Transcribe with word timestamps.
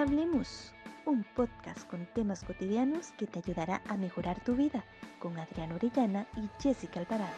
Hablemos, 0.00 0.72
un 1.04 1.26
podcast 1.36 1.86
con 1.86 2.06
temas 2.14 2.42
cotidianos 2.42 3.12
que 3.18 3.26
te 3.26 3.40
ayudará 3.40 3.82
a 3.86 3.98
mejorar 3.98 4.42
tu 4.42 4.56
vida 4.56 4.82
con 5.18 5.38
Adriana 5.38 5.74
Orellana 5.74 6.26
y 6.38 6.48
Jessica 6.58 7.00
Alvarado. 7.00 7.34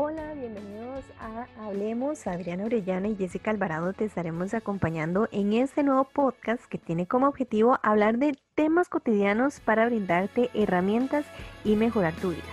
Hola, 0.00 0.32
bienvenidos 0.34 1.04
a 1.18 1.48
Hablemos. 1.60 2.28
Adriana 2.28 2.66
Orellana 2.66 3.08
y 3.08 3.16
Jessica 3.16 3.50
Alvarado 3.50 3.92
te 3.94 4.04
estaremos 4.04 4.54
acompañando 4.54 5.28
en 5.32 5.52
este 5.52 5.82
nuevo 5.82 6.04
podcast 6.04 6.64
que 6.66 6.78
tiene 6.78 7.08
como 7.08 7.26
objetivo 7.26 7.80
hablar 7.82 8.18
de 8.18 8.38
temas 8.54 8.88
cotidianos 8.88 9.58
para 9.58 9.86
brindarte 9.86 10.50
herramientas 10.54 11.26
y 11.64 11.74
mejorar 11.74 12.14
tu 12.14 12.30
vida. 12.30 12.44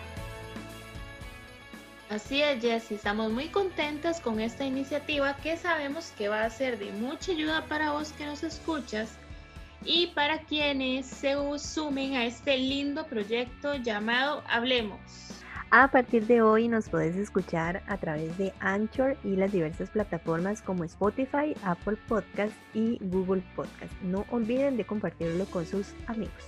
Así 2.10 2.42
es, 2.42 2.60
Jessy, 2.64 2.96
estamos 2.96 3.32
muy 3.32 3.50
contentas 3.50 4.22
con 4.22 4.40
esta 4.40 4.66
iniciativa 4.66 5.36
que 5.36 5.55
sabemos 5.55 6.14
que 6.18 6.30
va 6.30 6.46
a 6.46 6.50
ser 6.50 6.80
de 6.80 6.91
mucha 6.94 7.32
ayuda 7.32 7.64
para 7.66 7.91
vos 7.91 8.12
que 8.14 8.26
nos 8.26 8.41
escuchas 8.41 9.20
y 9.84 10.08
para 10.16 10.40
quienes 10.40 11.05
se 11.05 11.36
sumen 11.60 12.16
a 12.16 12.26
este 12.26 12.58
lindo 12.58 13.05
proyecto 13.05 13.76
llamado 13.76 14.41
Hablemos. 14.50 15.35
A 15.72 15.90
partir 15.90 16.26
de 16.28 16.42
hoy 16.42 16.68
nos 16.68 16.90
puedes 16.90 17.16
escuchar 17.16 17.82
a 17.88 17.98
través 17.98 18.38
de 18.38 18.54
Anchor 18.60 19.18
y 19.24 19.36
las 19.36 19.52
diversas 19.52 19.90
plataformas 19.90 20.62
como 20.62 20.84
Spotify, 20.84 21.55
Apple 21.64 21.98
Podcast 22.08 22.54
y 22.74 22.98
Google 23.02 23.44
Podcast. 23.55 23.91
No 24.02 24.26
olviden 24.32 24.78
de 24.78 24.86
compartirlo 24.86 25.46
con 25.46 25.66
sus 25.66 25.94
amigos. 26.08 26.44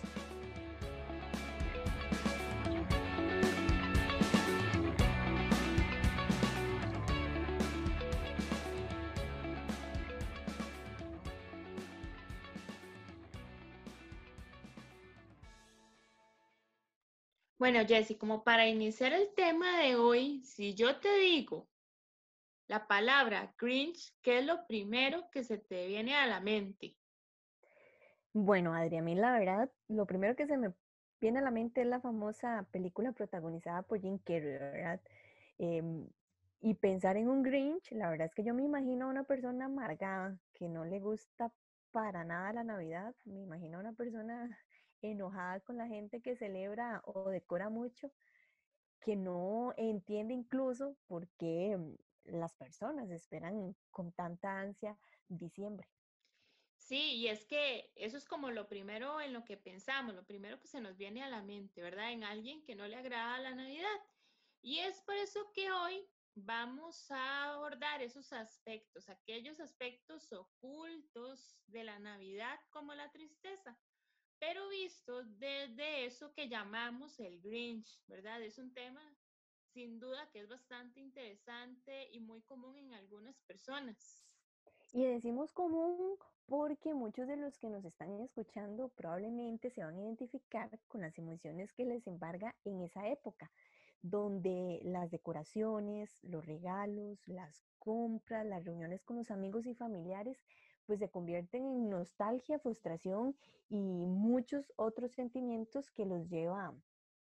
Bueno, 17.60 17.80
Jessy, 17.88 18.16
como 18.16 18.44
para 18.44 18.68
iniciar 18.68 19.14
el 19.14 19.34
tema 19.34 19.80
de 19.80 19.96
hoy, 19.96 20.44
si 20.44 20.76
yo 20.76 21.00
te 21.00 21.16
digo 21.18 21.68
la 22.68 22.86
palabra 22.86 23.54
cringe, 23.58 24.14
¿qué 24.22 24.40
es 24.40 24.46
lo 24.46 24.68
primero 24.68 25.28
que 25.32 25.44
se 25.44 25.58
te 25.58 25.88
viene 25.88 26.16
a 26.16 26.28
la 26.28 26.40
mente? 26.40 26.96
Bueno, 28.32 28.76
Adri, 28.76 28.98
a 28.98 29.02
mí 29.02 29.16
la 29.16 29.32
verdad, 29.32 29.72
lo 29.88 30.06
primero 30.06 30.36
que 30.36 30.46
se 30.46 30.56
me 30.56 30.72
viene 31.20 31.40
a 31.40 31.42
la 31.42 31.50
mente 31.50 31.82
es 31.82 31.88
la 31.88 32.00
famosa 32.00 32.68
película 32.72 33.12
protagonizada 33.12 33.82
por 33.82 34.00
Jim 34.00 34.20
Carrey, 34.20 34.60
¿verdad? 34.60 35.02
Em, 35.58 36.08
y 36.62 36.76
pensar 36.76 37.18
en 37.18 37.28
un 37.28 37.42
Grinch, 37.42 37.92
la 37.94 38.12
verdad 38.12 38.28
es 38.28 38.36
que 38.36 38.44
yo 38.44 38.54
me 38.54 38.64
imagino 38.64 39.06
a 39.08 39.10
una 39.10 39.24
persona 39.24 39.66
amargada 39.66 40.38
que 40.54 40.70
no 40.70 40.86
le 40.86 41.00
gusta 41.00 41.52
para 41.92 42.24
nada 42.24 42.54
la 42.54 42.64
Navidad, 42.64 43.16
me 43.26 43.42
imagino 43.42 43.78
a 43.78 43.82
una 43.82 43.94
persona 43.94 44.56
enojada 45.02 45.60
con 45.62 45.78
la 45.78 45.88
gente 45.88 46.22
que 46.22 46.36
celebra 46.36 47.02
o 47.06 47.30
decora 47.30 47.70
mucho, 47.70 48.12
que 49.02 49.16
no 49.16 49.74
entiende 49.78 50.34
incluso 50.34 50.98
por 51.08 51.28
qué 51.38 51.78
mm, 51.78 51.96
las 52.26 52.54
personas 52.56 53.10
esperan 53.10 53.76
con 53.92 54.12
tanta 54.12 54.60
ansia 54.60 54.98
diciembre. 55.28 55.88
Sí, 56.76 57.16
y 57.16 57.28
es 57.28 57.46
que 57.46 57.92
eso 57.96 58.18
es 58.18 58.26
como 58.26 58.50
lo 58.52 58.68
primero 58.68 59.20
en 59.20 59.34
lo 59.34 59.44
que 59.44 59.58
pensamos, 59.58 60.16
lo 60.16 60.26
primero 60.26 60.60
que 60.60 60.68
se 60.68 60.80
nos 60.80 60.96
viene 60.96 61.24
a 61.24 61.30
la 61.30 61.42
mente, 61.42 61.82
¿verdad? 61.82 62.12
En 62.12 62.24
alguien 62.24 62.64
que 62.64 62.76
no 62.76 62.88
le 62.88 62.96
agrada 62.96 63.40
la 63.40 63.56
Navidad. 63.56 64.00
Y 64.62 64.80
es 64.80 65.02
por 65.02 65.16
eso 65.16 65.52
que 65.54 65.72
hoy 65.72 66.08
vamos 66.36 67.10
a 67.10 67.52
abordar 67.52 68.02
esos 68.02 68.32
aspectos, 68.32 69.10
aquellos 69.10 69.60
aspectos 69.60 70.32
ocultos 70.32 71.60
de 71.66 71.84
la 71.84 72.00
Navidad 72.00 72.60
como 72.70 72.94
la 72.94 73.12
tristeza 73.12 73.78
pero 74.40 74.68
visto 74.70 75.24
desde 75.24 76.06
eso 76.06 76.34
que 76.34 76.50
llamamos 76.50 77.20
el 77.20 77.42
Grinch, 77.42 78.02
¿verdad? 78.08 78.42
Es 78.42 78.58
un 78.58 78.74
tema 78.74 79.02
sin 79.74 80.00
duda 80.00 80.30
que 80.32 80.40
es 80.40 80.48
bastante 80.48 81.00
interesante 81.00 82.10
y 82.12 82.20
muy 82.20 82.42
común 82.42 82.78
en 82.78 82.94
algunas 82.94 83.40
personas. 83.42 84.24
Y 84.94 85.06
decimos 85.06 85.52
común 85.52 86.18
porque 86.48 86.94
muchos 86.94 87.28
de 87.28 87.36
los 87.36 87.58
que 87.58 87.70
nos 87.70 87.84
están 87.84 88.20
escuchando 88.22 88.90
probablemente 88.90 89.70
se 89.70 89.84
van 89.84 89.98
a 89.98 90.02
identificar 90.02 90.70
con 90.88 91.02
las 91.02 91.18
emociones 91.18 91.74
que 91.74 91.86
les 91.86 92.08
embarga 92.08 92.56
en 92.64 92.82
esa 92.82 93.08
época, 93.08 93.52
donde 94.02 94.80
las 94.84 95.12
decoraciones, 95.12 96.24
los 96.24 96.46
regalos, 96.46 97.20
las 97.28 97.68
compras, 97.80 98.46
las 98.46 98.64
reuniones 98.64 99.04
con 99.04 99.18
los 99.18 99.30
amigos 99.30 99.66
y 99.66 99.76
familiares 99.76 100.42
pues 100.88 101.00
se 101.00 101.10
convierten 101.10 101.66
en 101.66 101.90
nostalgia, 101.90 102.60
frustración 102.60 103.38
y 103.70 103.78
muchos 103.78 104.74
otros 104.78 105.12
sentimientos 105.12 105.92
que 105.92 106.06
los 106.06 106.28
lleva 106.30 106.74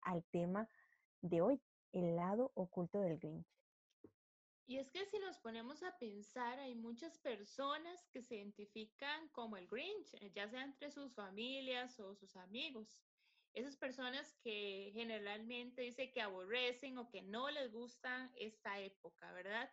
al 0.02 0.24
tema 0.26 0.70
de 1.22 1.42
hoy, 1.42 1.62
el 1.94 2.16
lado 2.16 2.52
oculto 2.56 3.00
del 3.00 3.18
Grinch. 3.18 3.48
Y 4.66 4.78
es 4.78 4.92
que 4.92 5.06
si 5.06 5.20
nos 5.20 5.38
ponemos 5.40 5.84
a 5.84 5.98
pensar, 5.98 6.60
hay 6.60 6.76
muchas 6.76 7.18
personas 7.20 8.08
que 8.12 8.22
se 8.22 8.36
identifican 8.36 9.28
como 9.30 9.58
el 9.58 9.68
Grinch, 9.68 10.14
eh, 10.16 10.32
ya 10.34 10.48
sea 10.48 10.64
entre 10.64 10.92
sus 10.92 11.14
familias 11.14 12.00
o 12.00 12.16
sus 12.16 12.36
amigos. 12.36 13.00
Esas 13.54 13.78
personas 13.78 14.34
que 14.42 14.92
generalmente 14.94 15.82
dice 15.82 16.12
que 16.12 16.22
aborrecen 16.22 16.98
o 16.98 17.10
que 17.10 17.22
no 17.22 17.50
les 17.50 17.72
gusta 17.72 18.32
esta 18.36 18.80
época, 18.80 19.32
¿verdad? 19.34 19.70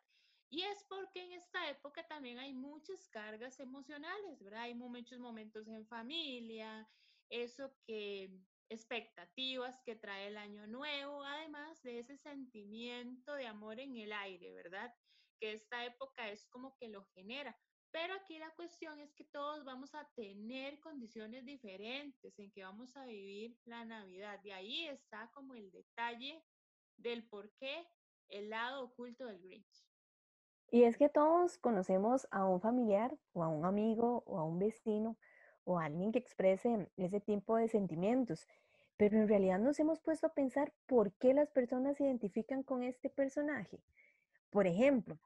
Y 0.53 0.63
es 0.63 0.85
porque 0.89 1.23
en 1.23 1.33
esta 1.33 1.71
época 1.71 2.07
también 2.09 2.39
hay 2.39 2.53
muchas 2.53 3.09
cargas 3.09 3.61
emocionales, 3.61 4.43
¿verdad? 4.43 4.63
Hay 4.63 4.75
muchos 4.75 5.21
momentos 5.21 5.69
en 5.69 5.87
familia, 5.87 6.89
eso 7.29 7.73
que 7.87 8.37
expectativas 8.69 9.81
que 9.85 9.97
trae 9.97 10.29
el 10.29 10.37
año 10.37 10.67
nuevo, 10.67 11.23
además 11.25 11.81
de 11.83 12.01
ese 12.01 12.17
sentimiento 12.17 13.35
de 13.35 13.47
amor 13.47 13.79
en 13.79 13.97
el 13.97 14.13
aire, 14.13 14.53
¿verdad? 14.53 14.93
Que 15.41 15.53
esta 15.53 15.85
época 15.85 16.29
es 16.29 16.47
como 16.47 16.77
que 16.79 16.89
lo 16.89 17.05
genera. 17.15 17.57
Pero 17.93 18.15
aquí 18.15 18.39
la 18.39 18.55
cuestión 18.55 19.01
es 19.01 19.13
que 19.15 19.25
todos 19.25 19.65
vamos 19.65 19.95
a 19.95 20.09
tener 20.15 20.79
condiciones 20.81 21.45
diferentes 21.45 22.39
en 22.39 22.53
que 22.53 22.63
vamos 22.63 22.97
a 22.97 23.05
vivir 23.05 23.57
la 23.65 23.85
Navidad. 23.85 24.41
Y 24.45 24.51
ahí 24.51 24.87
está 24.87 25.31
como 25.35 25.55
el 25.55 25.71
detalle 25.73 26.45
del 26.97 27.29
por 27.29 27.53
qué 27.57 27.89
el 28.29 28.51
lado 28.51 28.85
oculto 28.85 29.27
del 29.27 29.41
Grinch. 29.41 29.90
Y 30.71 30.85
es 30.85 30.97
que 30.97 31.09
todos 31.09 31.59
conocemos 31.59 32.29
a 32.31 32.45
un 32.47 32.61
familiar 32.61 33.17
o 33.33 33.43
a 33.43 33.49
un 33.49 33.65
amigo 33.65 34.23
o 34.25 34.39
a 34.39 34.45
un 34.45 34.61
vecino 34.61 35.17
o 35.65 35.81
a 35.81 35.87
alguien 35.87 36.13
que 36.13 36.21
exprese 36.21 36.89
ese 36.97 37.21
tipo 37.21 37.57
de 37.57 37.67
sentimientos, 37.69 38.47
pero 38.97 39.17
en 39.17 39.27
realidad 39.27 39.59
nos 39.59 39.81
hemos 39.81 39.99
puesto 40.01 40.29
a 40.29 40.33
pensar 40.33 40.73
por 40.87 41.13
qué 41.15 41.35
las 41.35 41.51
personas 41.51 41.97
se 41.97 42.05
identifican 42.05 42.63
con 42.63 42.85
este 42.85 43.11
personaje. 43.11 43.81
Por 44.51 44.69
ejemplo, 44.69 45.19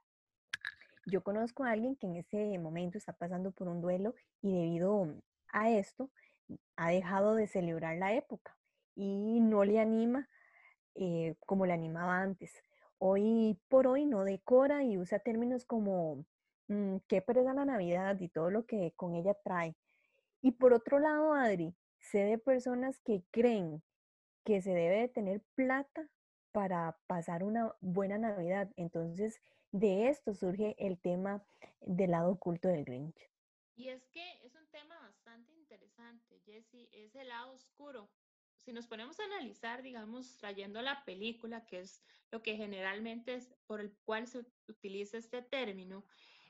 yo 1.07 1.23
conozco 1.23 1.65
a 1.65 1.73
alguien 1.73 1.97
que 1.97 2.07
en 2.07 2.17
ese 2.17 2.59
momento 2.59 2.97
está 2.97 3.13
pasando 3.13 3.51
por 3.51 3.69
un 3.69 3.83
duelo 3.83 4.15
y 4.41 4.55
debido 4.55 5.15
a 5.53 5.71
esto 5.71 6.11
ha 6.77 6.89
dejado 6.89 7.35
de 7.35 7.47
celebrar 7.47 7.99
la 7.99 8.15
época 8.15 8.57
y 8.97 9.41
no 9.41 9.65
le 9.65 9.79
anima 9.79 10.29
eh, 10.95 11.35
como 11.45 11.67
le 11.67 11.75
animaba 11.75 12.21
antes 12.21 12.63
hoy 12.99 13.59
por 13.69 13.87
hoy 13.87 14.07
no 14.07 14.25
decora 14.25 14.85
y 14.85 14.99
usa 14.99 15.19
términos 15.19 15.65
como 15.65 16.25
mm, 16.69 16.97
qué 17.09 17.23
pereza 17.23 17.55
la 17.55 17.65
Navidad 17.65 18.19
y 18.21 18.29
todo 18.29 18.51
lo 18.51 18.67
que 18.67 18.93
con 18.97 19.15
ella 19.15 19.35
trae. 19.35 19.77
Y 20.41 20.53
por 20.53 20.73
otro 20.73 20.99
lado, 20.99 21.35
Adri, 21.35 21.75
sé 21.99 22.19
de 22.19 22.39
personas 22.39 23.01
que 23.01 23.25
creen 23.31 23.83
que 24.45 24.61
se 24.61 24.75
debe 24.75 25.01
de 25.01 25.09
tener 25.09 25.43
plata 25.55 26.11
para 26.53 26.99
pasar 27.07 27.43
una 27.43 27.75
buena 27.81 28.19
Navidad. 28.19 28.71
Entonces, 28.77 29.41
de 29.73 30.09
esto 30.09 30.35
surge 30.35 30.77
el 30.79 30.99
tema 31.01 31.45
del 31.81 32.13
lado 32.13 32.31
oculto 32.31 32.69
del 32.69 32.85
Grinch. 32.85 33.31
Y 33.75 33.89
es 33.89 34.07
que 34.09 34.23
es 34.45 34.55
un 34.55 34.67
tema 34.69 34.97
bastante 35.01 35.53
interesante, 35.53 36.41
Jesse, 36.45 36.89
es 36.93 37.15
el 37.17 37.29
lado 37.29 37.55
oscuro 37.55 38.09
si 38.61 38.73
nos 38.73 38.87
ponemos 38.87 39.19
a 39.21 39.25
analizar, 39.25 39.83
digamos, 39.83 40.37
trayendo 40.37 40.81
la 40.83 41.05
película, 41.05 41.67
que 41.67 41.81
es 41.81 42.03
lo 42.31 42.43
que 42.43 42.57
generalmente 42.57 43.35
es 43.35 43.55
por 43.67 43.81
el 43.81 43.97
cual 44.05 44.27
se 44.27 44.45
utiliza 44.69 45.19
este 45.19 45.43
término, 45.43 46.05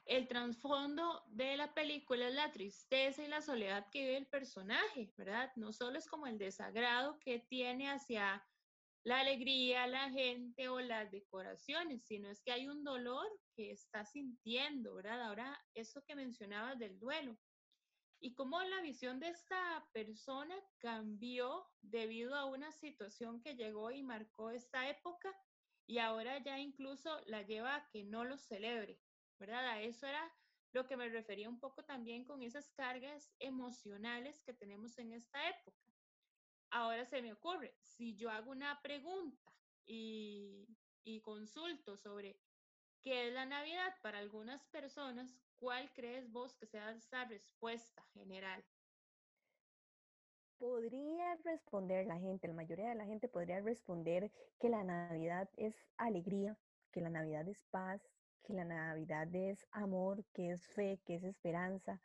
el 0.07 0.29
trasfondo 0.29 1.23
de 1.29 1.57
la 1.57 1.73
película 1.73 2.29
es 2.29 2.35
la 2.35 2.53
tristeza 2.53 3.25
y 3.25 3.29
la 3.29 3.41
soledad 3.41 3.89
que 3.91 4.01
vive 4.01 4.17
el 4.19 4.27
personaje, 4.27 5.13
¿verdad? 5.17 5.51
No 5.57 5.73
solo 5.73 5.99
es 5.99 6.07
como 6.07 6.27
el 6.27 6.39
desagrado 6.39 7.19
que 7.21 7.39
tiene 7.39 7.91
hacia 7.91 8.47
la 9.03 9.21
alegría, 9.21 9.87
la 9.87 10.11
gente 10.11 10.69
o 10.69 10.81
las 10.81 11.11
decoraciones, 11.11 12.05
sino 12.05 12.31
es 12.31 12.43
que 12.43 12.53
hay 12.53 12.69
un 12.69 12.85
dolor 12.85 13.27
que 13.55 13.71
está 13.71 14.05
sintiendo, 14.05 14.95
¿verdad? 14.95 15.23
Ahora, 15.23 15.63
eso 15.75 16.03
que 16.05 16.17
mencionabas 16.17 16.79
del 16.79 16.99
duelo. 16.99 17.39
Y 18.25 18.33
cómo 18.33 18.59
la 18.63 18.81
visión 18.81 19.21
de 19.21 19.29
esta 19.29 19.87
persona 19.93 20.57
cambió 20.79 21.69
debido 21.83 22.35
a 22.35 22.47
una 22.47 22.73
situación 22.73 23.43
que 23.43 23.55
llegó 23.55 23.91
y 23.91 24.03
marcó 24.03 24.49
esta 24.49 24.89
época 24.89 25.31
y 25.87 25.99
ahora 25.99 26.43
ya 26.43 26.59
incluso 26.59 27.21
la 27.27 27.43
lleva 27.43 27.75
a 27.75 27.87
que 27.91 28.03
no 28.03 28.25
lo 28.25 28.39
celebre, 28.39 28.99
¿verdad? 29.39 29.69
A 29.69 29.83
eso 29.83 30.07
era 30.07 30.35
lo 30.73 30.87
que 30.87 30.97
me 30.97 31.11
refería 31.11 31.51
un 31.51 31.61
poco 31.61 31.85
también 31.85 32.25
con 32.25 32.43
esas 32.43 32.71
cargas 32.71 33.31
emocionales 33.41 34.43
que 34.43 34.55
tenemos 34.55 34.97
en 34.97 35.13
esta 35.13 35.47
época. 35.51 35.93
Ahora 36.71 37.05
se 37.05 37.21
me 37.21 37.35
ocurre, 37.35 37.77
si 37.83 38.17
yo 38.17 38.31
hago 38.31 38.53
una 38.53 38.81
pregunta 38.81 39.53
y, 39.85 40.67
y 41.05 41.21
consulto 41.21 41.99
sobre 41.99 42.41
qué 43.03 43.29
es 43.29 43.35
la 43.35 43.45
Navidad 43.45 43.95
para 44.01 44.19
algunas 44.19 44.65
personas, 44.69 45.39
¿cuál 45.59 45.91
crees 45.93 46.31
vos 46.31 46.55
que 46.57 46.67
sea 46.67 46.91
esa 46.93 47.25
respuesta 47.25 48.03
general? 48.15 48.65
Podría 50.59 51.37
responder 51.45 52.07
la 52.07 52.19
gente, 52.19 52.49
la 52.49 52.55
mayoría 52.55 52.89
de 52.89 52.95
la 52.95 53.07
gente 53.07 53.29
podría 53.29 53.61
responder 53.61 54.31
que 54.61 54.69
la 54.69 54.85
Navidad 54.85 55.49
es 55.57 55.77
alegría, 55.97 56.57
que 56.93 57.01
la 57.01 57.11
Navidad 57.11 57.47
es 57.49 57.63
paz, 57.71 58.01
que 58.45 58.55
la 58.55 58.65
Navidad 58.65 59.35
es 59.35 59.67
amor, 59.73 60.25
que 60.33 60.51
es 60.51 60.67
fe, 60.69 61.01
que 61.05 61.17
es 61.17 61.25
esperanza. 61.25 62.01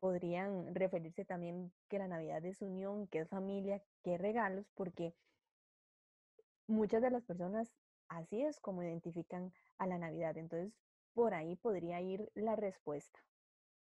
Podrían 0.00 0.74
referirse 0.74 1.24
también 1.24 1.72
que 1.88 1.98
la 1.98 2.08
Navidad 2.08 2.44
es 2.44 2.62
unión, 2.62 3.08
que 3.08 3.20
es 3.20 3.28
familia, 3.28 3.82
que 4.02 4.14
es 4.14 4.20
regalos, 4.20 4.70
porque 4.74 5.14
muchas 6.66 7.02
de 7.02 7.10
las 7.10 7.24
personas 7.24 7.74
así 8.08 8.42
es 8.42 8.60
como 8.60 8.82
identifican 8.82 9.52
a 9.78 9.86
la 9.86 9.98
Navidad. 9.98 10.36
Entonces, 10.36 10.72
por 11.14 11.34
ahí 11.34 11.56
podría 11.56 12.00
ir 12.00 12.30
la 12.34 12.56
respuesta. 12.56 13.18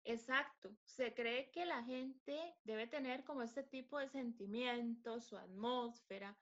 Exacto. 0.04 0.76
Se 0.84 1.14
cree 1.14 1.50
que 1.50 1.64
la 1.64 1.82
gente 1.82 2.56
debe 2.64 2.86
tener 2.86 3.24
como 3.24 3.42
este 3.42 3.62
tipo 3.62 3.98
de 3.98 4.08
sentimientos, 4.08 5.24
su 5.26 5.38
atmósfera. 5.38 6.36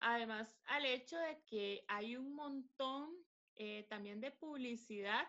Además, 0.00 0.54
al 0.66 0.84
hecho 0.84 1.16
de 1.18 1.42
que 1.46 1.84
hay 1.88 2.16
un 2.16 2.34
montón 2.34 3.16
eh, 3.54 3.86
también 3.88 4.20
de 4.20 4.32
publicidad 4.32 5.26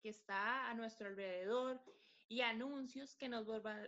que 0.00 0.08
está 0.08 0.68
a 0.68 0.74
nuestro 0.74 1.06
alrededor 1.06 1.80
y 2.28 2.40
anuncios 2.40 3.14
que 3.14 3.28
nos 3.28 3.46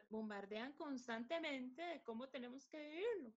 bombardean 0.09 0.75
constantemente 0.75 1.83
de 1.83 2.03
cómo 2.05 2.29
tenemos 2.29 2.69
que 2.69 2.79
vivirlo. 2.79 3.35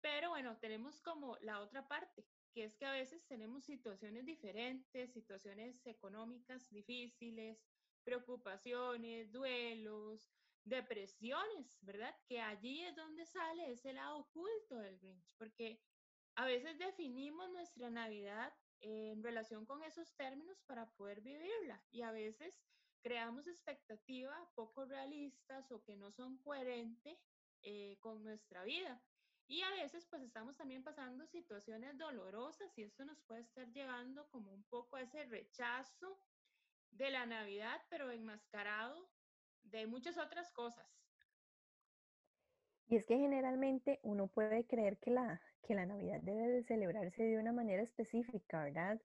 Pero 0.00 0.30
bueno, 0.30 0.58
tenemos 0.58 1.00
como 1.00 1.36
la 1.40 1.60
otra 1.60 1.86
parte, 1.86 2.26
que 2.54 2.64
es 2.64 2.76
que 2.76 2.86
a 2.86 2.92
veces 2.92 3.26
tenemos 3.26 3.64
situaciones 3.64 4.24
diferentes, 4.24 5.12
situaciones 5.12 5.84
económicas 5.84 6.70
difíciles, 6.70 7.58
preocupaciones, 8.04 9.32
duelos, 9.32 10.30
depresiones, 10.64 11.78
¿verdad? 11.82 12.14
Que 12.26 12.40
allí 12.40 12.82
es 12.84 12.94
donde 12.94 13.26
sale 13.26 13.72
ese 13.72 13.92
lado 13.92 14.18
oculto 14.18 14.76
del 14.76 14.98
Grinch, 14.98 15.34
porque 15.36 15.80
a 16.36 16.46
veces 16.46 16.78
definimos 16.78 17.50
nuestra 17.50 17.90
Navidad 17.90 18.52
en 18.80 19.22
relación 19.22 19.66
con 19.66 19.82
esos 19.82 20.14
términos 20.14 20.60
para 20.66 20.90
poder 20.92 21.20
vivirla 21.22 21.82
y 21.90 22.02
a 22.02 22.12
veces 22.12 22.62
creamos 23.02 23.46
expectativas 23.46 24.48
poco 24.54 24.84
realistas 24.84 25.70
o 25.72 25.82
que 25.82 25.96
no 25.96 26.12
son 26.12 26.38
coherentes 26.38 27.18
eh, 27.62 27.96
con 28.00 28.22
nuestra 28.22 28.64
vida. 28.64 29.02
Y 29.46 29.62
a 29.62 29.70
veces 29.70 30.06
pues 30.06 30.22
estamos 30.22 30.56
también 30.56 30.82
pasando 30.82 31.26
situaciones 31.26 31.98
dolorosas 31.98 32.76
y 32.78 32.82
esto 32.82 33.04
nos 33.04 33.20
puede 33.22 33.42
estar 33.42 33.70
llevando 33.72 34.28
como 34.30 34.52
un 34.52 34.64
poco 34.64 34.96
a 34.96 35.02
ese 35.02 35.24
rechazo 35.26 36.18
de 36.90 37.10
la 37.10 37.26
Navidad, 37.26 37.80
pero 37.90 38.10
enmascarado 38.10 39.10
de 39.64 39.86
muchas 39.86 40.16
otras 40.18 40.50
cosas. 40.52 40.86
Y 42.86 42.96
es 42.96 43.06
que 43.06 43.16
generalmente 43.16 44.00
uno 44.02 44.28
puede 44.28 44.66
creer 44.66 44.98
que 44.98 45.10
la, 45.10 45.40
que 45.62 45.74
la 45.74 45.86
Navidad 45.86 46.20
debe 46.22 46.48
de 46.48 46.62
celebrarse 46.62 47.22
de 47.22 47.38
una 47.38 47.52
manera 47.52 47.82
específica, 47.82 48.64
¿verdad? 48.64 49.00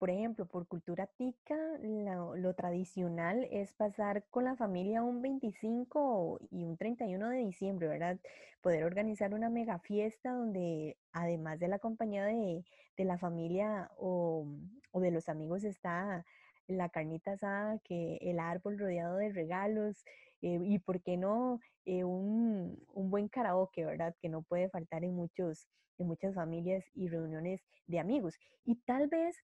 Por 0.00 0.08
ejemplo, 0.08 0.46
por 0.46 0.66
cultura 0.66 1.06
tica, 1.06 1.58
lo, 1.82 2.54
tradicional 2.54 3.46
es 3.50 3.74
pasar 3.74 4.24
con 4.30 4.44
la 4.44 4.56
familia 4.56 5.02
un 5.02 5.20
25 5.20 6.40
y 6.50 6.64
un 6.64 6.78
31 6.78 7.28
de 7.28 7.36
diciembre, 7.44 7.86
¿verdad? 7.86 8.18
Poder 8.62 8.84
organizar 8.84 9.34
una 9.34 9.50
mega 9.50 9.78
fiesta 9.78 10.32
donde 10.32 10.96
además 11.12 11.58
de 11.58 11.68
la 11.68 11.78
compañía 11.78 12.24
de, 12.24 12.64
la 12.96 13.18
familia 13.18 13.90
o, 13.98 14.46
de 14.94 15.10
los 15.10 15.28
amigos 15.28 15.64
está 15.64 16.24
la 16.66 16.88
carnita 16.88 17.32
asada, 17.32 17.78
que 17.80 18.16
el 18.22 18.38
árbol 18.38 18.78
rodeado 18.78 19.18
de 19.18 19.28
regalos 19.32 20.02
eh, 20.40 20.58
y, 20.64 20.78
¿por 20.78 21.02
qué 21.02 21.18
no, 21.18 21.60
eh, 21.84 22.04
un, 22.04 22.82
un, 22.94 23.10
buen 23.10 23.28
karaoke, 23.28 23.84
¿verdad? 23.84 24.16
Que 24.18 24.30
no 24.30 24.40
puede 24.40 24.70
faltar 24.70 25.04
en, 25.04 25.14
muchos, 25.14 25.68
en 25.98 26.06
muchas 26.06 26.34
familias 26.34 26.86
y 26.94 27.08
reuniones 27.08 27.60
de 27.86 27.98
amigos. 27.98 28.38
Y 28.64 28.76
tal 28.76 29.06
vez 29.06 29.36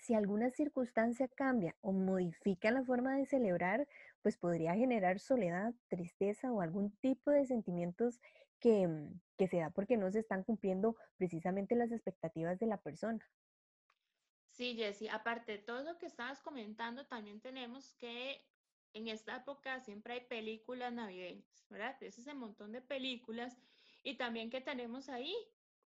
si 0.00 0.14
alguna 0.14 0.50
circunstancia 0.50 1.28
cambia 1.28 1.76
o 1.80 1.92
modifica 1.92 2.70
la 2.70 2.84
forma 2.84 3.16
de 3.16 3.26
celebrar, 3.26 3.88
pues 4.22 4.36
podría 4.36 4.74
generar 4.74 5.18
soledad, 5.20 5.74
tristeza 5.88 6.52
o 6.52 6.60
algún 6.60 6.90
tipo 6.96 7.30
de 7.30 7.46
sentimientos 7.46 8.20
que, 8.60 8.86
mm, 8.86 9.20
que 9.36 9.48
se 9.48 9.58
da 9.58 9.70
porque 9.70 9.96
no 9.96 10.10
se 10.10 10.20
están 10.20 10.42
cumpliendo 10.44 10.96
precisamente 11.16 11.74
las 11.76 11.92
expectativas 11.92 12.58
de 12.58 12.66
la 12.66 12.78
persona. 12.78 13.26
Sí, 14.46 14.74
Jessie, 14.74 15.08
aparte 15.08 15.52
de 15.52 15.58
todo 15.58 15.84
lo 15.84 15.98
que 15.98 16.06
estabas 16.06 16.40
comentando, 16.40 17.06
también 17.06 17.40
tenemos 17.40 17.92
que 17.92 18.44
en 18.92 19.08
esta 19.08 19.36
época 19.36 19.80
siempre 19.80 20.14
hay 20.14 20.20
películas 20.22 20.92
navideñas, 20.92 21.66
¿verdad? 21.70 21.96
Es 22.02 22.18
ese 22.18 22.34
montón 22.34 22.72
de 22.72 22.80
películas 22.80 23.56
y 24.02 24.16
también 24.16 24.50
que 24.50 24.60
tenemos 24.60 25.08
ahí 25.08 25.34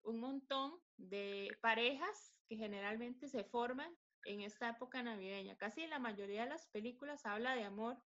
un 0.03 0.19
montón 0.19 0.79
de 0.97 1.49
parejas 1.61 2.33
que 2.47 2.57
generalmente 2.57 3.27
se 3.27 3.43
forman 3.43 3.95
en 4.25 4.41
esta 4.41 4.69
época 4.69 5.01
navideña. 5.03 5.55
Casi 5.57 5.87
la 5.87 5.99
mayoría 5.99 6.43
de 6.43 6.49
las 6.49 6.67
películas 6.67 7.25
habla 7.25 7.55
de 7.55 7.63
amor 7.63 7.97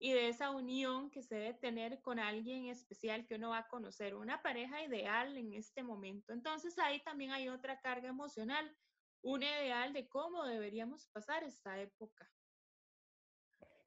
y 0.00 0.12
de 0.12 0.28
esa 0.28 0.50
unión 0.50 1.10
que 1.10 1.22
se 1.22 1.34
debe 1.34 1.54
tener 1.54 2.00
con 2.02 2.18
alguien 2.18 2.66
especial 2.66 3.26
que 3.26 3.34
uno 3.34 3.50
va 3.50 3.58
a 3.58 3.68
conocer, 3.68 4.14
una 4.14 4.42
pareja 4.42 4.82
ideal 4.82 5.36
en 5.36 5.54
este 5.54 5.82
momento. 5.82 6.32
Entonces 6.32 6.78
ahí 6.78 7.02
también 7.02 7.32
hay 7.32 7.48
otra 7.48 7.80
carga 7.80 8.08
emocional, 8.08 8.76
un 9.22 9.42
ideal 9.42 9.92
de 9.92 10.08
cómo 10.08 10.44
deberíamos 10.44 11.08
pasar 11.08 11.42
esta 11.42 11.80
época. 11.80 12.30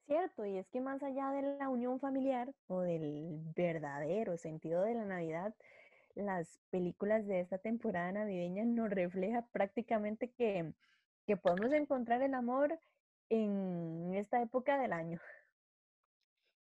Cierto, 0.04 0.44
y 0.44 0.58
es 0.58 0.68
que 0.68 0.80
más 0.80 1.02
allá 1.02 1.30
de 1.30 1.56
la 1.56 1.68
unión 1.68 1.98
familiar 1.98 2.52
o 2.66 2.80
del 2.80 3.40
verdadero 3.56 4.36
sentido 4.36 4.82
de 4.82 4.94
la 4.94 5.04
Navidad, 5.04 5.54
las 6.14 6.60
películas 6.70 7.26
de 7.26 7.40
esta 7.40 7.58
temporada 7.58 8.12
navideña 8.12 8.64
nos 8.64 8.90
refleja 8.90 9.46
prácticamente 9.52 10.32
que, 10.32 10.72
que 11.26 11.36
podemos 11.36 11.72
encontrar 11.72 12.22
el 12.22 12.34
amor 12.34 12.78
en 13.28 14.14
esta 14.14 14.42
época 14.42 14.78
del 14.78 14.92
año. 14.92 15.20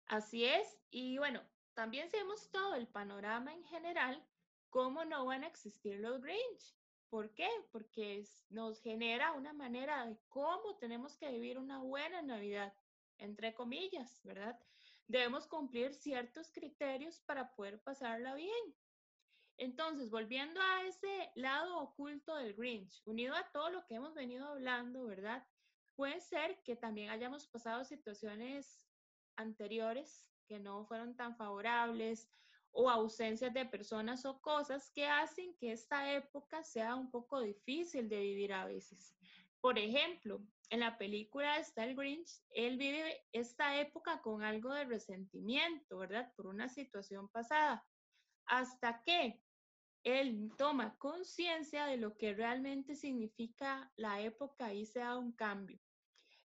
Así 0.06 0.44
es, 0.44 0.78
y 0.90 1.18
bueno, 1.18 1.40
también 1.75 2.11
si 2.11 2.16
vemos 2.16 2.50
todo 2.50 2.75
el 2.75 2.88
panorama 2.88 3.54
en 3.54 3.64
general, 3.64 4.23
¿cómo 4.68 5.04
no 5.04 5.25
van 5.25 5.44
a 5.44 5.47
existir 5.47 6.00
los 6.00 6.20
Grinch? 6.20 6.76
¿Por 7.09 7.32
qué? 7.35 7.49
Porque 7.73 8.25
nos 8.50 8.80
genera 8.80 9.32
una 9.32 9.52
manera 9.52 10.04
de 10.06 10.18
cómo 10.28 10.76
tenemos 10.78 11.16
que 11.16 11.30
vivir 11.30 11.59
una 11.59 11.78
buena 11.78 12.23
Navidad, 12.23 12.73
entre 13.18 13.54
comillas, 13.54 14.20
¿verdad? 14.23 14.59
Debemos 15.09 15.47
cumplir 15.47 15.94
ciertos 15.94 16.52
criterios 16.52 17.20
para 17.20 17.52
poder 17.54 17.80
pasarla 17.82 18.35
bien. 18.35 18.76
Entonces, 19.61 20.09
volviendo 20.09 20.59
a 20.59 20.85
ese 20.85 21.31
lado 21.35 21.81
oculto 21.81 22.35
del 22.35 22.55
Grinch, 22.55 23.02
unido 23.05 23.35
a 23.35 23.52
todo 23.52 23.69
lo 23.69 23.85
que 23.87 23.97
hemos 23.97 24.14
venido 24.14 24.47
hablando, 24.49 25.05
¿verdad? 25.05 25.47
Puede 25.95 26.19
ser 26.23 26.62
que 26.62 26.76
también 26.76 27.11
hayamos 27.11 27.47
pasado 27.47 27.85
situaciones 27.85 28.88
anteriores 29.37 30.26
que 30.47 30.59
no 30.59 30.87
fueron 30.87 31.14
tan 31.14 31.37
favorables 31.37 32.33
o 32.71 32.88
ausencias 32.88 33.52
de 33.52 33.67
personas 33.67 34.25
o 34.25 34.40
cosas 34.40 34.90
que 34.93 35.07
hacen 35.07 35.55
que 35.59 35.73
esta 35.73 36.11
época 36.11 36.64
sea 36.64 36.95
un 36.95 37.11
poco 37.11 37.43
difícil 37.43 38.09
de 38.09 38.19
vivir 38.19 38.55
a 38.55 38.64
veces. 38.64 39.14
Por 39.61 39.79
ejemplo, 39.79 40.40
en 40.71 40.81
la 40.81 40.97
película 40.97 41.59
está 41.59 41.85
el 41.85 41.97
Grinch, 41.97 42.31
él 42.49 42.79
vive 42.79 43.26
esta 43.33 43.79
época 43.79 44.23
con 44.23 44.43
algo 44.43 44.73
de 44.73 44.85
resentimiento, 44.85 45.99
¿verdad? 45.99 46.33
Por 46.35 46.47
una 46.47 46.71
situación 46.71 47.29
pasada. 47.29 47.87
Hasta 48.47 49.02
que 49.02 49.43
él 50.02 50.50
toma 50.57 50.97
conciencia 50.99 51.87
de 51.87 51.97
lo 51.97 52.16
que 52.16 52.35
realmente 52.35 52.95
significa 52.95 53.92
la 53.97 54.21
época 54.21 54.73
y 54.73 54.87
se 54.87 55.00
da 55.00 55.19
un 55.19 55.33
cambio. 55.33 55.80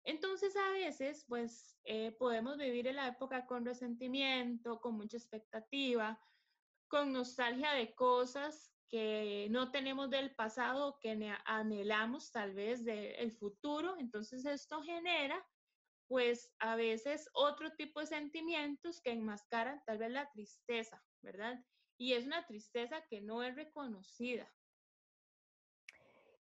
Entonces 0.03 0.55
a 0.55 0.69
veces 0.71 1.25
pues 1.27 1.79
eh, 1.83 2.11
podemos 2.11 2.57
vivir 2.57 2.87
en 2.87 2.97
la 2.97 3.07
época 3.07 3.45
con 3.47 3.65
resentimiento, 3.65 4.79
con 4.79 4.95
mucha 4.95 5.17
expectativa, 5.17 6.21
con 6.87 7.11
nostalgia 7.11 7.71
de 7.71 7.95
cosas 7.95 8.71
que 8.87 9.47
no 9.49 9.71
tenemos 9.71 10.11
del 10.11 10.35
pasado, 10.35 10.99
que 11.01 11.35
anhelamos 11.45 12.31
tal 12.31 12.53
vez 12.53 12.85
del 12.85 13.31
futuro. 13.31 13.95
Entonces 13.97 14.45
esto 14.45 14.81
genera 14.83 15.43
pues 16.07 16.53
a 16.59 16.75
veces 16.75 17.27
otro 17.33 17.71
tipo 17.71 17.99
de 17.99 18.05
sentimientos 18.05 19.01
que 19.01 19.11
enmascaran 19.11 19.81
tal 19.87 19.97
vez 19.97 20.11
la 20.11 20.29
tristeza, 20.29 21.03
¿verdad? 21.21 21.59
Y 21.97 22.13
es 22.13 22.25
una 22.25 22.45
tristeza 22.45 23.03
que 23.09 23.21
no 23.21 23.43
es 23.43 23.55
reconocida. 23.55 24.51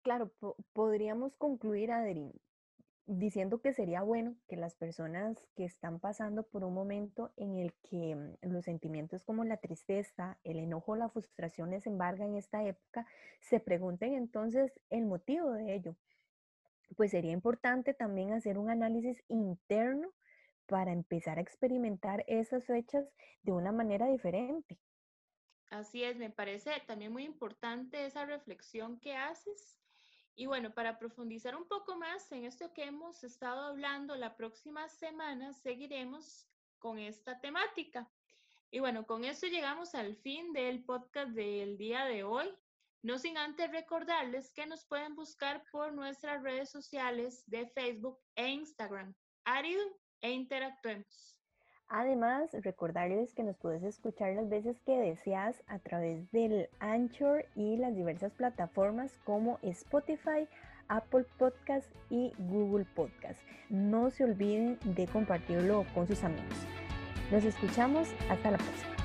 Claro, 0.03 0.33
podríamos 0.73 1.37
concluir, 1.37 1.93
Adri, 1.93 2.33
diciendo 3.07 3.61
que 3.61 3.73
sería 3.73 4.03
bueno 4.03 4.37
que 4.49 4.57
las 4.57 4.75
personas 4.75 5.37
que 5.55 5.65
están 5.65 6.01
pasando 6.01 6.45
por 6.45 6.65
un 6.65 6.75
momento 6.75 7.33
en 7.37 7.57
el 7.57 7.73
que 7.89 8.15
mm, 8.15 8.53
los 8.53 8.65
sentimientos 8.65 9.23
como 9.23 9.45
la 9.45 9.59
tristeza, 9.59 10.39
el 10.45 10.59
enojo, 10.59 10.97
la 10.97 11.09
frustración 11.09 11.71
les 11.71 11.87
embargan 11.87 12.31
en 12.31 12.37
esta 12.37 12.65
época, 12.65 13.07
se 13.41 13.61
pregunten 13.61 14.15
entonces 14.15 14.73
el 14.91 15.07
motivo 15.07 15.53
de 15.53 15.75
ello. 15.75 15.97
Pues 16.97 17.11
sería 17.11 17.33
importante 17.33 17.95
también 17.95 18.33
hacer 18.33 18.59
un 18.59 18.71
análisis 18.71 19.23
interno 19.29 20.13
para 20.67 20.93
empezar 20.93 21.39
a 21.39 21.43
experimentar 21.43 22.25
esas 22.29 22.65
fechas 22.65 23.07
de 23.43 23.53
una 23.53 23.73
manera 23.73 24.07
diferente. 24.07 24.79
Así 25.73 26.05
es, 26.05 26.19
me 26.19 26.29
parece 26.29 26.83
también 26.87 27.13
muy 27.13 27.25
importante 27.25 28.05
esa 28.05 28.27
reflexión 28.27 29.01
que 29.01 29.17
haces 29.17 29.79
y 30.35 30.47
bueno, 30.47 30.75
para 30.75 30.99
profundizar 30.99 31.57
un 31.57 31.67
poco 31.67 31.97
más 31.97 32.31
en 32.33 32.45
esto 32.45 32.73
que 32.75 32.85
hemos 32.85 33.25
estado 33.25 33.63
hablando, 33.63 34.15
la 34.17 34.37
próxima 34.37 34.87
semana 34.89 35.55
seguiremos 35.55 36.47
con 36.79 36.99
esta 36.99 37.41
temática. 37.41 38.11
Y 38.71 38.81
bueno, 38.81 39.07
con 39.07 39.25
esto 39.25 39.47
llegamos 39.47 39.95
al 39.95 40.17
fin 40.17 40.53
del 40.53 40.85
podcast 40.85 41.33
del 41.33 41.79
día 41.79 42.05
de 42.05 42.23
hoy. 42.23 42.49
No 43.03 43.19
sin 43.19 43.39
antes 43.39 43.71
recordarles 43.71 44.53
que 44.53 44.67
nos 44.67 44.85
pueden 44.85 45.15
buscar 45.15 45.65
por 45.71 45.95
nuestras 45.95 46.43
redes 46.43 46.71
sociales 46.71 47.45
de 47.47 47.67
Facebook 47.69 48.19
e 48.35 48.49
Instagram, 48.49 49.15
Árido 49.45 49.83
e 50.21 50.33
Interactuemos. 50.33 51.42
Además, 51.95 52.49
recordarles 52.63 53.35
que 53.35 53.43
nos 53.43 53.59
puedes 53.59 53.83
escuchar 53.83 54.33
las 54.33 54.49
veces 54.49 54.81
que 54.87 54.97
deseas 54.97 55.63
a 55.67 55.79
través 55.79 56.33
del 56.33 56.71
Anchor 56.81 57.45
y 57.55 57.77
las 57.77 57.95
diversas 57.95 58.33
plataformas 58.33 59.13
como 59.27 59.59
Spotify, 59.61 60.49
Apple 60.89 61.27
Podcast 61.39 61.91
y 62.09 62.33
Google 62.39 62.87
Podcast. 62.97 63.39
No 63.69 64.09
se 64.09 64.25
olviden 64.25 64.79
de 64.85 65.07
compartirlo 65.07 65.85
con 65.93 66.07
sus 66.07 66.25
amigos. 66.25 66.67
Nos 67.31 67.45
escuchamos 67.45 68.09
hasta 68.31 68.53
la 68.53 68.57
próxima. 68.57 69.02